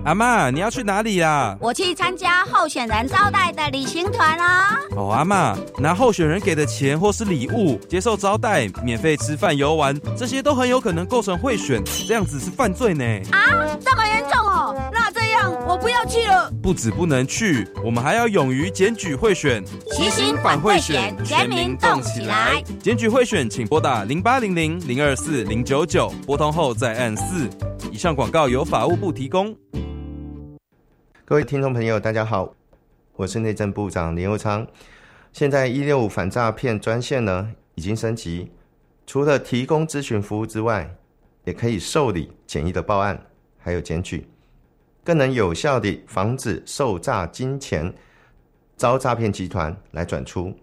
[0.05, 1.57] 阿妈，你要去哪里呀？
[1.59, 4.79] 我去参加候选人招待的旅行团啦。
[4.95, 13.03] 哦，阿妈，拿候选人给的钱或是礼物接受招待，免费吃饭游玩，这些都很有可能构成贿选，这样子是犯罪呢。
[13.31, 14.73] 啊，这么严重哦？
[14.93, 15.06] 那
[15.67, 16.49] 我不要去了。
[16.63, 22.63] 不止不能去，我们还要勇于检举贿选，齐心反贿选，全民动起来。
[22.81, 27.49] 检举贿选，请拨打零八零零零二四零九九，拨通后再按四。
[27.91, 29.53] 以上广告由法务部提供。
[31.25, 32.53] 各位听众朋友，大家好，
[33.17, 34.65] 我是内政部长林佑昌。
[35.33, 38.49] 现在一六五反诈骗专线呢已经升级，
[39.05, 40.95] 除了提供咨询服务之外，
[41.43, 43.21] 也可以受理简易的报案，
[43.57, 44.25] 还有检举，
[45.07, 47.93] 更能有效地防止受诈金钱
[48.75, 50.53] 遭诈骗集团来转出。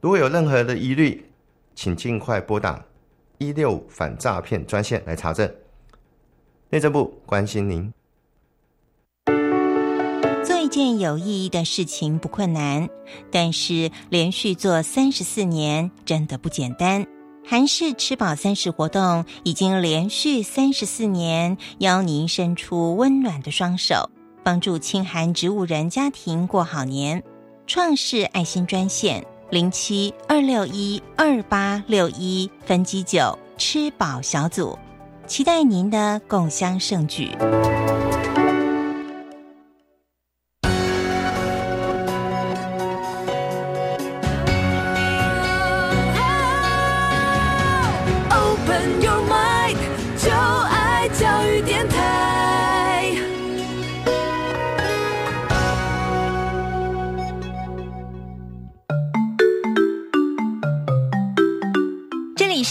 [0.00, 1.30] 如果有任何的疑虑，
[1.74, 2.82] 请尽快拨打
[3.36, 5.46] 一六五反诈骗专线来查证。
[6.70, 7.92] 内政部关心您。
[10.42, 12.88] 做一件有意义的事情不困难，
[13.30, 17.06] 但是连续做三十四年真的不简单。
[17.46, 24.08] 韩式吃饱三十活动已经连续三十四年，邀您伸出温暖的双手，
[24.42, 27.22] 帮助清寒植物人家庭过好年。
[27.66, 34.78] 创世爱心专线零七二六一二八六一分机九吃饱小组，
[35.26, 37.30] 期待您的共襄盛举。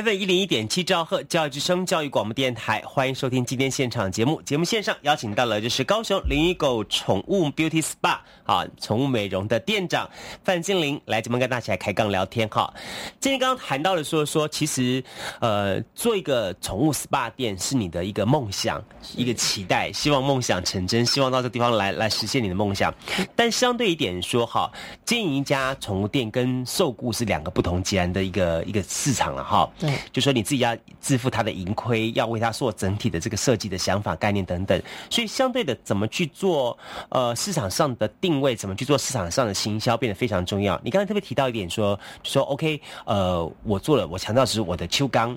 [0.00, 4.40] F 一零一点七兆赫教育之声教育广播电台，欢迎收听今天现场节目。
[4.40, 10.08] 节目线上邀请到了就是高雄林一狗宠物 Beauty Spa 啊，宠物美容的店长
[10.42, 12.72] 范金玲来节目跟大家来开杠聊天哈。
[13.20, 15.04] 今天刚刚谈到了说说，其实
[15.38, 18.82] 呃做一个宠物 SPA 店是你的一个梦想，
[19.14, 22.90] 一个期待，希望梦想成真，希望到这地方来来实现你的梦想。
[23.36, 24.72] 但相对一点说哈，
[25.04, 29.70] 经营一家宠物店跟受雇是两个不同截然的一个一个市场了哈。
[29.78, 36.76] 对，就说你自己要支付他的盈亏，要为他做整体的这个设计的想法、概念等等，所以相对的怎么去做
[37.08, 40.80] 呃市场上的定位，怎么去做市场上的行销，变得非常重要。
[40.84, 45.36] 你刚才特别提到一点说说 OK，呃，我做了，我强调是我的秋钢，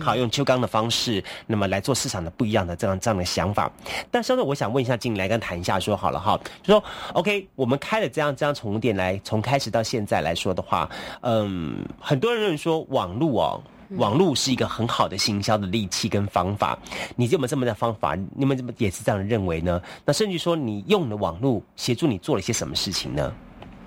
[0.00, 3.70] 好用秋钢的方式，那么来做市场的不一样的这样这样的想法。
[4.10, 10.88] 但相对我想问一下静来跟谈一下说好了哈，就说 OK，我们开了这样这样宠物店来，从开始到现在来说的话，
[11.22, 13.62] 嗯，很多人认为说网络哦。
[13.96, 16.78] 网络是一个很好的行销的利器跟方法，
[17.16, 18.16] 你有没有这么的方法？
[18.34, 19.80] 你们怎么也是这样认为呢？
[20.04, 23.32] 那甚至说，你用的网络协助你做了一些什么事情呢？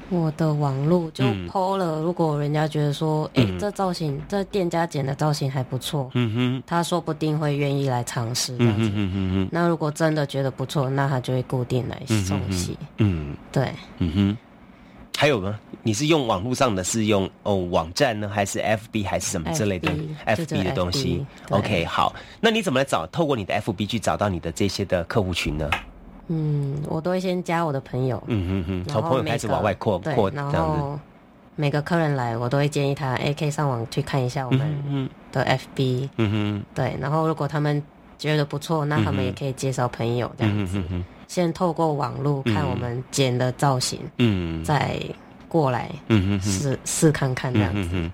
[0.10, 8.90] 我的网络就剖了，如果人家觉得说，哎，这造型，这店家剪的造型还不错，嗯哼，他说不定会愿意来尝试这样子。
[8.94, 12.78] 嗯哼那如果真的觉得不错，那他就会固定来送戏。
[13.00, 14.38] 嗯，对，嗯哼。
[15.20, 15.60] 还有吗？
[15.82, 19.92] 你是用网络上的是用哦网站呢，还是 FB 还是什么之类的
[20.28, 23.08] FB 的东西？OK，好，那你怎么来找？
[23.08, 25.68] 透过你的 FB 去找到你的这些的客户群呢？
[26.28, 31.00] 嗯，我都会先加我的朋友，嗯嗯嗯，从朋友开始往外扩扩这样子。
[31.56, 36.96] 每个客人来，我都会建议他，哎，可以上网去看一下我们的 FB，嗯哼，对。
[37.02, 37.82] 然后如果他们
[38.20, 40.80] 觉得不错，那他们也可以介绍朋友这样子。
[41.28, 45.00] 先透过网络看我们剪的造型，嗯，再
[45.48, 48.12] 过来，嗯试试看看这样子。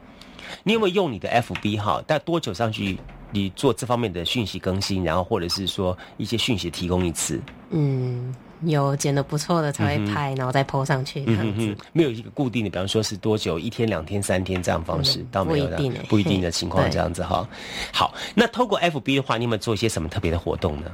[0.63, 2.03] 你有没有用你的 FB 哈？
[2.05, 2.97] 但多久上去？
[3.35, 7.41] 你做这方面的讯息更新，然后或者是说一些讯息提供一次？
[7.71, 11.23] 嗯，有剪的不错的才会拍，然后再 PO 上去。
[11.25, 17.47] 嗯嗯，没有一个固定的，比方说是多久，一天、两天、三天这样方式，倒没有的，不一定的情况这样子哈。
[17.91, 20.91] 好，那透过 FB 的话，你有没有做一些什么特别的活动呢？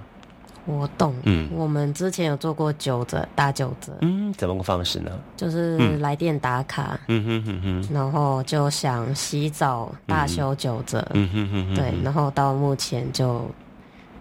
[0.69, 5.11] 活动，嗯，我们之前有做过九折打九折，嗯，怎么个方式呢？
[5.35, 13.49] 就是来电打卡，嗯哼哼哼，然后就想洗澡大修九折，嗯哼哼，对，然后到目前就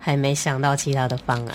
[0.00, 1.54] 还没想到其他的方案，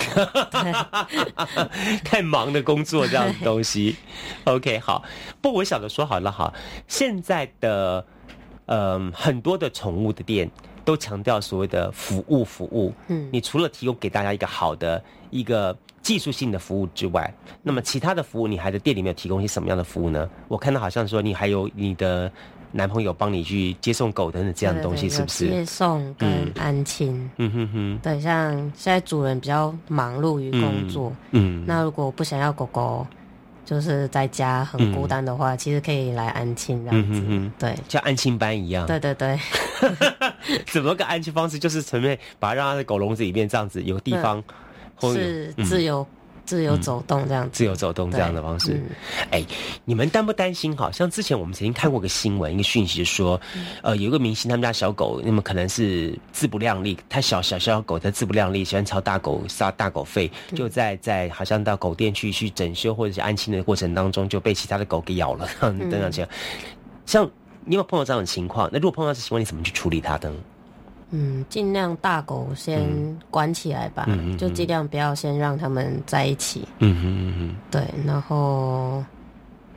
[2.06, 3.96] 太忙的工作这样的东西。
[4.46, 5.04] OK，好，
[5.42, 6.54] 不，我想着说好了哈，
[6.88, 8.06] 现在的
[8.68, 10.52] 嗯很多的宠物的店。
[10.86, 20.30] 都强调所谓的服务服务，嗯，你除了提供给大家一个好的一个技术性的服务之外，那么其他的服务你还在店里面有提供一些什么样的服务呢？
[20.48, 22.32] 我看到好像说你还有你的
[22.72, 25.48] 男朋友帮你去接送狗等等这样的东西，是不是？
[25.50, 33.08] 接送跟安亲，嗯哼哼，对，像现在主人比较忙碌于工作，嗯，那如果不想要狗狗。
[33.66, 38.86] 就是在家很孤单的话，其实可以来安庆这样子，对，像安庆班一样。
[38.86, 39.40] 对对对，
[40.68, 41.58] 怎么个安庆方式？
[41.58, 44.44] 就是前面把它让它在狗笼子里面这样子，有地方
[45.02, 46.06] 是自由。
[46.46, 48.82] 自由走动这样子，自由走动这样的方式。
[49.32, 49.46] 哎，
[49.86, 50.76] 你们担不担心？
[50.76, 53.40] 好，像之前我们曾经看过个新闻，一个讯息说，
[53.82, 66.30] 呃，有一个明星他们家小狗，那么可能是自不量力，太小小小狗它自不量力，喜欢朝大狗撒大狗吠，就在在好像到狗店去去整修或者是安亲的过程当中，就被其他的狗给咬了等等这样。
[67.06, 67.30] 像
[67.66, 68.70] 你有碰到这样的情况？
[68.72, 70.34] 那如果碰到这情况，你怎么去处理它呢？
[71.16, 72.82] 嗯，尽量大狗先
[73.30, 76.68] 关起来吧，就尽量不要先让他们在一起。
[76.80, 77.84] 嗯哼嗯哼，对。
[78.04, 79.04] 然后，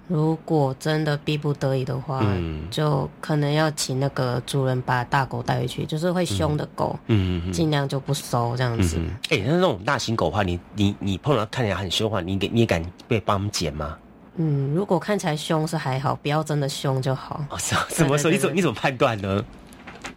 [0.08, 2.24] 如果真的逼不得已的话，
[2.70, 8.98] 就可能要请那个主人把大狗带回去，就是会凶的狗，嗯尽量就不收这样子。
[9.28, 13.98] 哎，那那种大型狗的话，你你你碰到看起来很凶的话，你给你也敢被帮他们剪吗？
[14.36, 17.44] 嗯，如果看起来凶是还好，不要真的凶就好。
[17.50, 18.30] 哦，怎么说？
[18.30, 19.44] 你怎你怎么判断呢？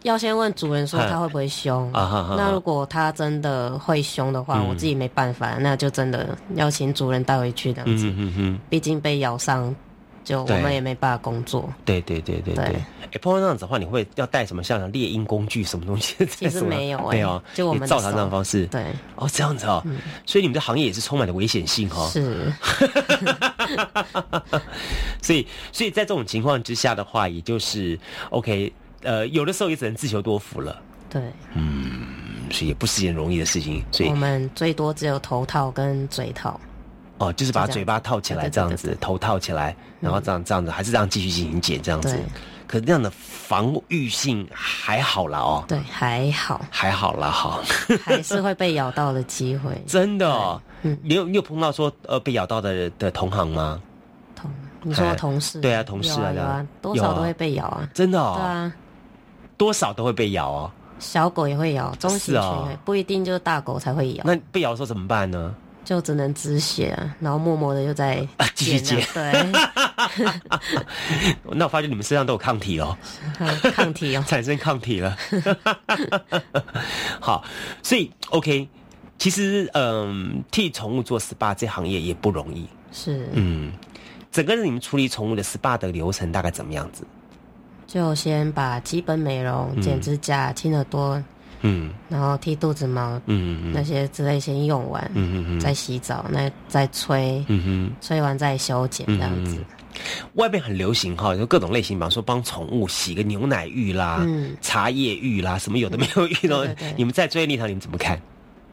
[0.02, 8.10] 要先问主人说他会不会凶，那如果他真的会凶的话，我自己没办法，那就真的要请主人带回去这样子。
[8.70, 9.74] 毕竟被咬伤，
[10.24, 11.70] 就我们也没办法工作。
[11.84, 12.64] 对对对对对。
[13.12, 16.14] 哎，碰到这样子的话，你会要带什么像猎鹰工具什么东西？
[16.30, 18.64] 其实没有， 没有，就我们照常这样方式。
[18.68, 18.86] 对，
[19.16, 19.84] 哦，这样子哦，
[20.24, 22.08] 所以你们的行业也是充满了危险性哈。
[22.08, 22.50] 是。
[25.20, 27.98] 所以，所以在这种情况之下的话，也就是
[28.30, 28.72] OK。
[29.02, 30.80] 呃，有的时候也只能自求多福了。
[31.08, 31.22] 对，
[31.54, 32.06] 嗯，
[32.50, 33.82] 所以也不是件容易的事情。
[33.90, 36.60] 所以我们最多只有头套跟嘴套。
[37.18, 42.18] 哦，就是把嘴巴套起来这样子，头套起来，然后这样这样子，还是这样继续进行剪这样子。
[42.66, 45.64] 可是这样的防御性还好了哦。
[45.68, 47.60] 对，还好，还好了哈。
[48.02, 49.70] 还是会被咬到的机会。
[49.86, 50.30] 真的？
[50.30, 53.82] 哦，嗯，你有你有碰到说呃被咬到的的同行吗？
[54.34, 54.50] 同。
[54.82, 58.72] 你说同事对啊，同事啊，有啊，多少都会被咬啊，真的哦，对啊，
[59.60, 60.70] 多少都会被咬哦。
[60.98, 64.24] 小狗也会咬，中型犬不一定就是大狗才会咬。
[64.24, 65.54] 那被咬的时候怎么办呢？
[65.84, 69.06] 就只能止血，然后默默的又在 继续接。
[69.12, 69.32] 对，
[71.52, 72.96] 那我发现你们身上都有抗体哦，
[73.74, 75.14] 抗体哦，产生抗体了。
[77.20, 77.44] 好，
[77.82, 78.66] 所以 OK，
[79.18, 83.72] 其实嗯，替宠物做 SPA 这行业也不容易，是嗯。
[84.32, 87.04] 整个你们处理宠物的 SPA 的流程大概怎么样子？
[87.92, 91.20] 就先把基本美容、剪指甲、清耳朵，
[91.62, 99.58] 嗯，然后剃肚子毛，嗯那些之类先用完，嗯嗯再洗澡，那再吹，嗯哼，吹完再修剪这样子。
[100.34, 104.24] 外面很流行哈，就各种类型，比方说帮宠物洗个牛奶浴啦，
[104.60, 108.16] 茶叶浴啦，什么有的没有 浴的，你们在专业立场你们怎么看？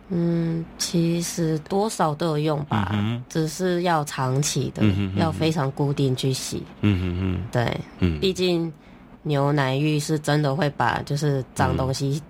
[0.09, 2.95] 嗯，其实多少都有用吧，
[3.27, 4.83] 只是要长期的，
[5.17, 6.63] 要非常固定去洗。
[6.81, 8.71] 嗯嗯嗯，对，嗯，毕竟
[9.27, 12.21] 牛奶浴是真的会把就是脏东西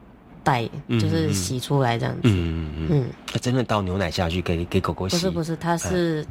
[0.44, 0.68] 带，
[1.00, 2.22] 就是洗出来这样子。
[2.24, 5.16] 嗯嗯嗯，真的倒牛奶下去给给狗狗洗？
[5.16, 6.26] 不是不是，它是。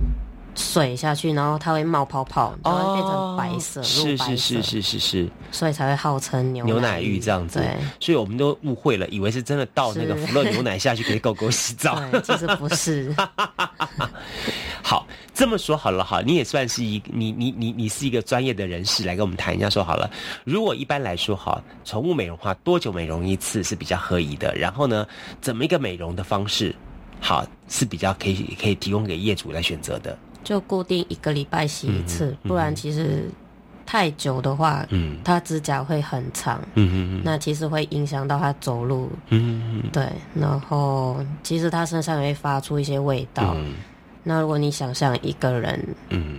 [0.56, 7.60] 水下去，然后它会冒泡泡，然后变成白色，是是是是是是，所以才会号称牛牛奶浴这样子。
[7.60, 13.14] 对，所以我们都误会了，以为是真的倒那个福乐 牛奶下去给狗狗洗澡， 其实不是。
[14.82, 19.68] 好，这么说好了哈，你也算是一你你你你是一个专业的人士，来跟我们谈一下。
[19.68, 20.10] 说好了，
[20.44, 24.54] 如果一般来说哈，宠物美容话多久美容一次是比较合宜的？
[24.54, 25.06] 然后呢，
[25.40, 26.74] 怎么一个美容的方式？
[27.18, 30.16] 好是比较可以可以提供给业主来选择的。
[30.46, 33.28] 就固定一个礼拜洗一次，不然其实
[33.84, 43.56] 太久的话，嗯，它指甲会很长，嗯嗯嗯，那其实会影响到它走路，嗯嗯嗯，对，然后其实它身上也会发出一些味道。
[44.22, 46.38] 那如果你想象一个人，嗯。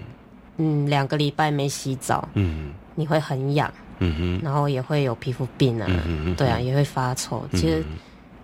[0.60, 7.84] 嗯，两个礼拜没洗澡，嗯，你会很痒，嗯哼，然后也会有皮肤病啊，嗯对啊，也会发臭，其实。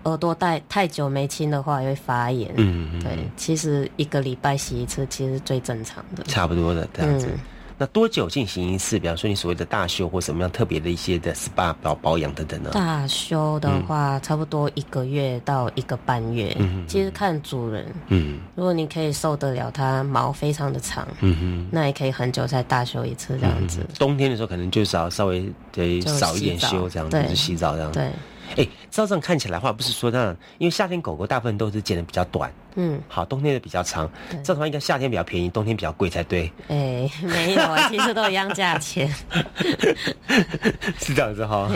[0.04, 2.51] 耳朵戴太久没清的话，也会发炎。
[2.58, 6.24] 嗯，对，其实一个礼拜洗一次，其实最正常的。
[6.24, 7.30] 差不多的这样子。
[7.76, 8.99] 那多久进行一次？
[8.99, 12.70] 比方说你所谓的大修或什么样特别的一些的 SPA 保保养等等呢？
[12.72, 16.56] 大修的话，差不多一个月到一个半月。
[16.60, 17.91] 嗯，其实看主人。
[18.10, 23.84] 嗯，如果你可以受得了它毛非常的长，嗯哼，那也可以很久才大修一次这样子。
[23.97, 27.91] 冬天的时候可能就是要稍微得少一点修这样子，就洗澡这样。
[27.91, 28.12] 对。
[28.58, 34.10] 哎，照这样看起来的话，不是说这样，因为夏天狗狗大部分都是剪的比较短，嗯，好，冬天的比较长。
[34.30, 36.51] 这样的话，应该夏天比较便宜，冬天比较贵才对。
[36.68, 39.08] 哎，没有啊，其实都一样价钱。
[40.99, 41.70] 是这样子哈。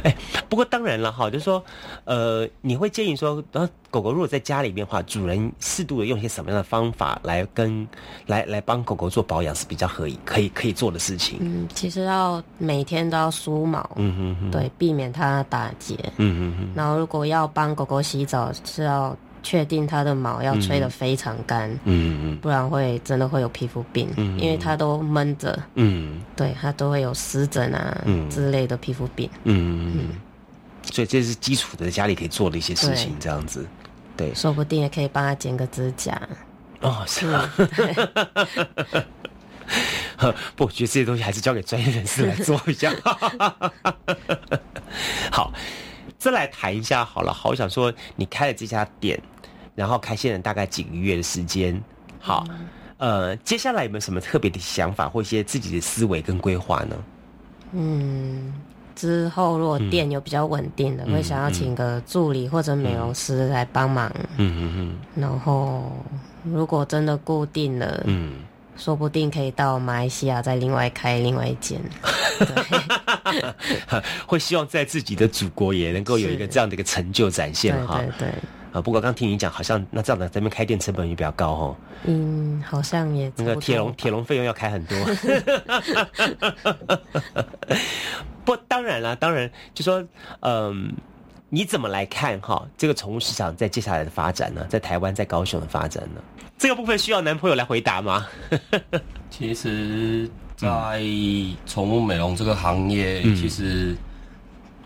[0.04, 0.16] 哎，
[0.48, 1.62] 不过当然了哈，就是说，
[2.04, 7.86] 呃，你会建议说，然后狗狗如果在家里面的话，主人适度的用一些什么样的方法来跟
[8.26, 11.38] 来来帮狗狗做保养是比较可以可以可以做的事情。
[11.40, 13.88] 嗯，其实要每天都要梳毛。
[13.96, 14.50] 嗯哼哼。
[14.50, 14.70] 对。
[14.78, 15.94] 避免它打结。
[16.16, 16.72] 嗯嗯嗯。
[16.74, 21.70] 然后，如果要帮狗狗洗澡，是要确定它的毛要吹得非常干。
[21.84, 24.08] 嗯嗯不然会真的会有皮肤病。
[24.16, 24.38] 嗯。
[24.38, 25.58] 因为它都闷着。
[25.74, 26.20] 嗯。
[26.36, 29.28] 对，它都会有湿疹啊之类的皮肤病。
[29.44, 30.08] 嗯嗯。
[30.92, 33.66] 所以这是基础的家里可以做的一些事情，这样子。
[34.16, 34.34] 对。
[34.34, 36.20] 说不定也可以帮它剪个指甲。
[36.80, 37.26] 哦，是。
[40.56, 43.70] 不，我觉得这些东西还是交给专业人士来做比较好。
[45.30, 45.52] 好，
[46.18, 47.32] 再来谈一下好了。
[47.32, 49.22] 好，我想说，你开了这家店，
[49.80, 51.82] 然后开线了大概几个月的时间。
[52.18, 52.44] 好，
[52.98, 56.96] 呃，接下来有没有什么特别的想法或一些自己的思维跟规划呢？
[57.72, 58.52] 嗯，
[58.94, 64.12] 之后如果店有比较稳定的，会想要请个助理或者美容师来帮忙。
[64.36, 64.96] 嗯嗯嗯。
[65.14, 65.90] 然后，
[66.44, 68.34] 如果真的固定了，嗯。
[68.76, 71.78] 说不定可以到马来西亚再另外开另外一间，
[74.26, 77.98] 会希望在自己的祖国也能够有一个这样的一个成就展现哈。
[77.98, 78.34] 对对。
[78.72, 81.76] 啊，不过刚听你讲，好像那这样的这边开店成本也比较高哦。
[82.04, 84.96] 嗯，好像也那个铁笼铁笼费用要开很多。
[88.44, 90.04] 不，当然了，当然就说，
[90.40, 90.92] 嗯，
[91.48, 92.66] 你怎么来看哈？
[92.76, 94.64] 这个宠物市场在接下来的发展呢？
[94.68, 96.20] 在台湾，在高雄的发展呢？
[96.56, 98.26] 这个部分需要男朋友来回答吗？
[99.30, 101.02] 其实，在
[101.66, 103.96] 宠物美容这个行业，其实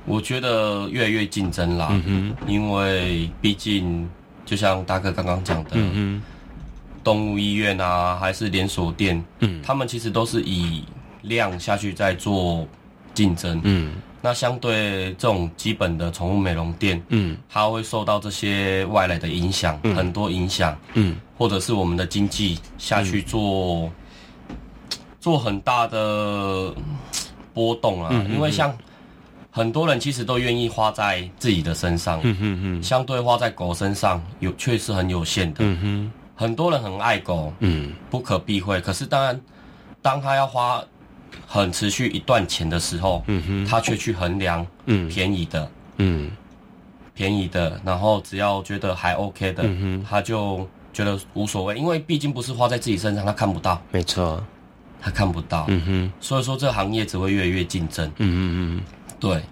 [0.04, 1.88] 我觉得越来越竞争啦。
[2.06, 4.08] 嗯因为毕竟，
[4.44, 6.22] 就像大哥刚刚讲的，嗯
[7.02, 10.84] 动物医院啊，还是连锁店，嗯，他们其实都是以
[11.22, 12.66] 量下去在做
[13.12, 13.60] 竞争。
[13.64, 13.92] 嗯。
[14.22, 23.92] 那相对这种基本的宠物美容店，嗯，它会受到这些外来的影响，很多影响，嗯，或者是我们的经济下去做，
[25.20, 26.74] 做很大的
[27.52, 28.24] 波动啊。
[28.30, 28.74] 因为像
[29.54, 38.80] 很多人其实都愿意花在自己的身上，嗯哼哼，相对花在狗身上有确实很有限的，嗯哼，很多人很爱狗，嗯，不可避讳。
[38.80, 39.40] 可是当然，
[40.02, 40.82] 当他要花。
[41.48, 46.30] 很持续一段钱的时候，嗯哼，他却去衡量，嗯，便宜的，嗯，
[47.12, 54.40] 便宜的，然后只要觉得还 OK 的，嗯哼，他就觉得无所谓，因为毕竟不是花在自己身上，他看不到，没错，
[55.00, 58.80] 他看不到，嗯哼，所以说这行业只会越来越竞争，嗯嗯嗯，
[59.24, 59.42] 对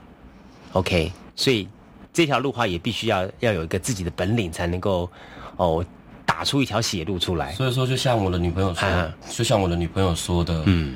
[0.72, 1.66] ，OK，所以
[2.12, 5.10] 这条路话也必须要要有一个自己的本领，才能够
[5.56, 5.84] 哦
[6.24, 7.52] 打出一条血路出来。
[7.52, 10.94] 所以说，就像我的女朋友说，就像我的女朋友说的，嗯。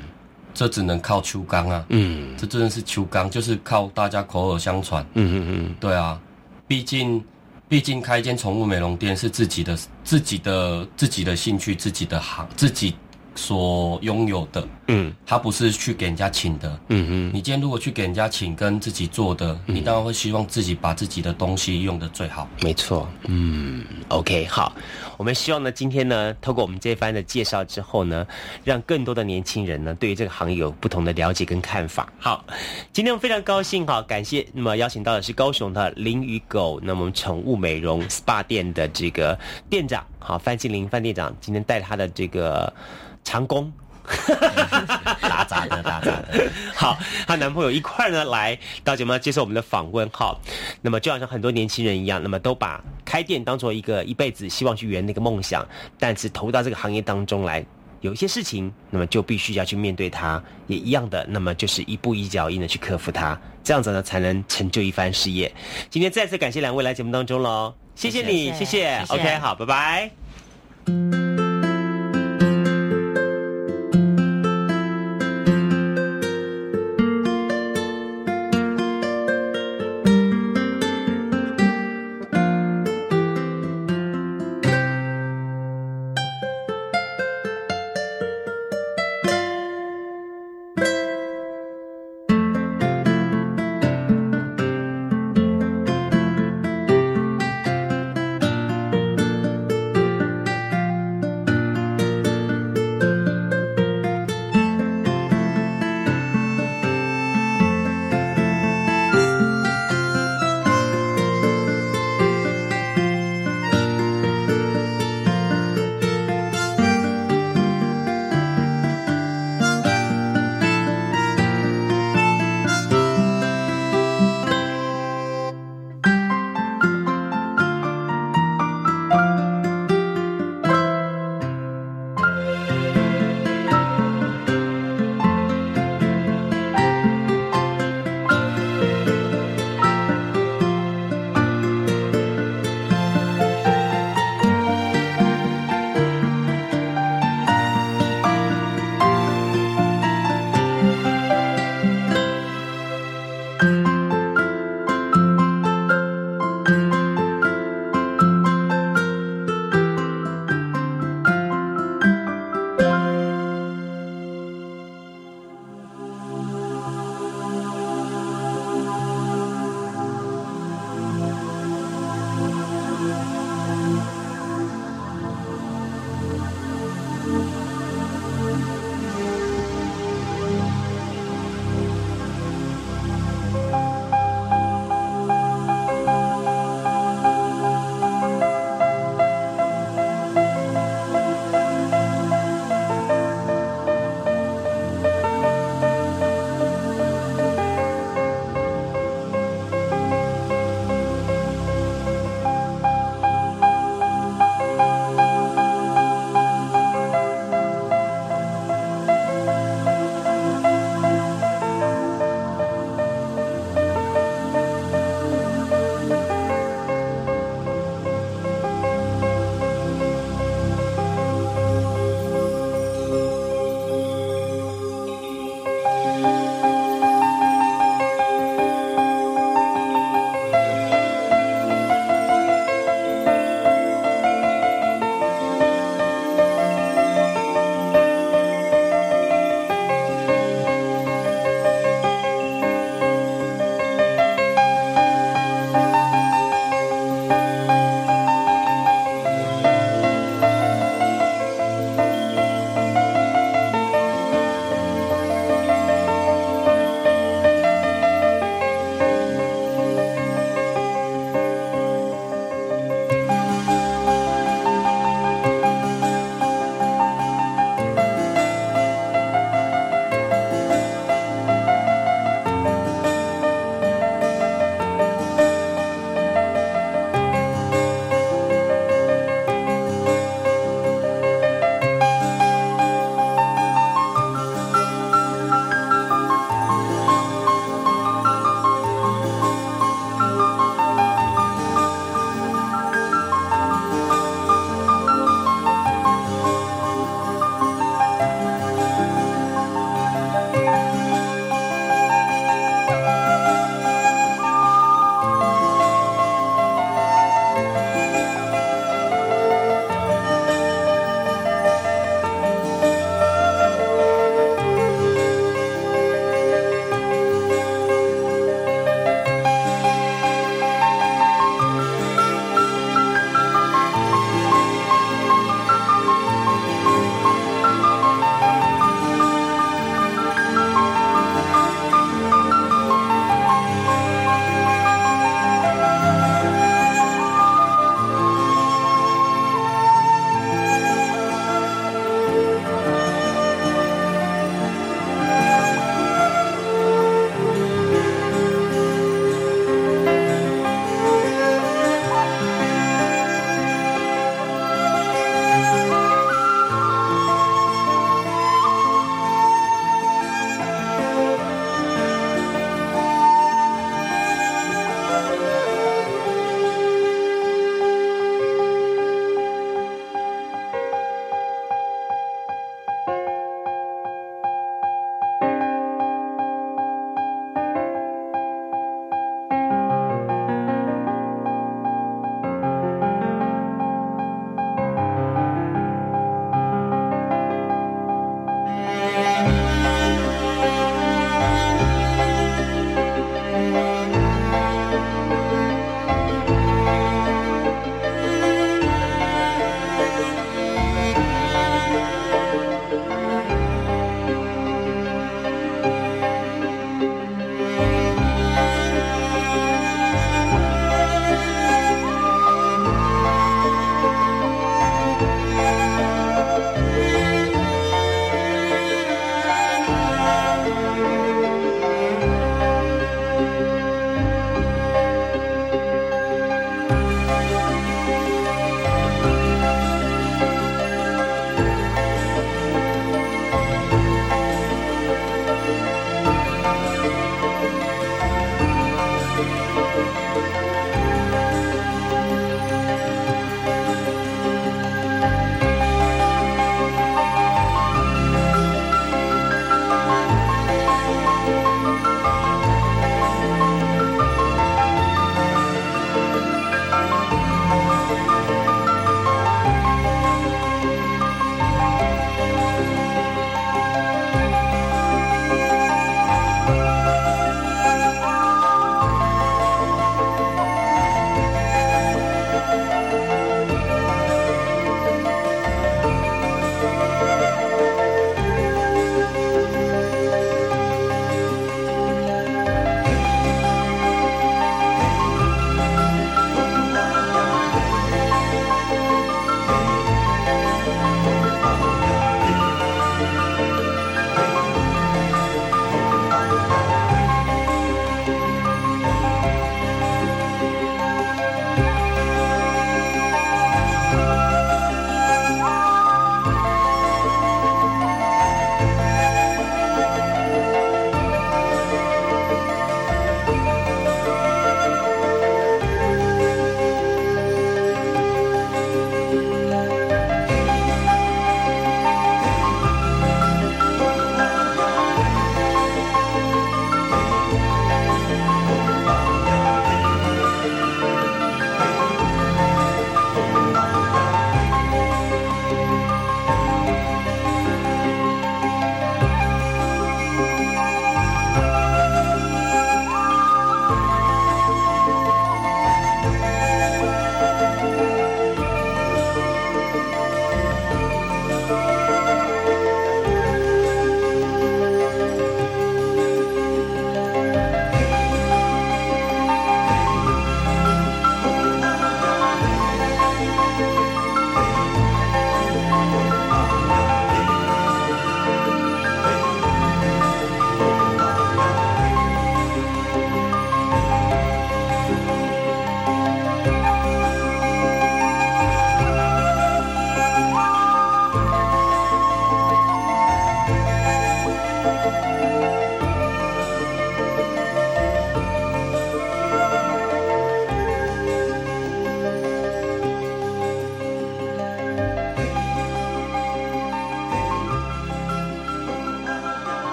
[0.53, 6.19] 这只能靠秋刚啊，嗯，这真的是秋刚，就是靠大家口耳相传，嗯嗯嗯，对啊，
[6.67, 7.23] 毕竟，
[7.69, 12.95] 毕竟开一间宠物美容店是自己的、自己的、自己的兴趣、自己的行、自己。
[13.35, 17.31] 所拥有的，嗯，他不是去给人家请的，嗯嗯。
[17.33, 22.47] 你今天如果去给人家请，跟自己做的，你当然会希望自己把自己的东西用的最好。
[22.61, 24.73] 没错，嗯，OK，好，
[25.17, 28.25] 我们希望呢，今天呢，透过我们这番的介绍之后呢，
[28.63, 32.11] 让更多的年轻人呢，对于这个行业有不同的了解跟看法。
[32.17, 32.45] 好，
[32.93, 39.37] 今天我非常高兴哈，感谢那么邀请到的是高雄的林与狗，那么宠物美容 SPA 店的这个
[39.69, 42.73] 店长，好，范庆林范店长，今天带他的这个。
[43.23, 43.69] 长工
[45.21, 46.51] 打杂的，打杂的。
[46.73, 46.97] 好，
[47.27, 50.09] 她男朋友一块呢来到节目接受我们的访问。
[50.11, 50.39] 好，
[50.81, 55.67] 那么就好像很多年轻人一样，那么都把开店当做一个一辈子希望去圆那个梦想，
[55.99, 57.65] 但是投入到这个行业当中来。
[58.01, 65.51] 有一些事情，那么就必须要去面对它，也一样的，那么就是一步一脚印的去克服它，这样子呢才能成就一番事业。
[65.89, 69.65] 今天再次感谢两位来节目当中喽，谢谢你，谢谢，OK，好，拜
[70.85, 71.46] 拜。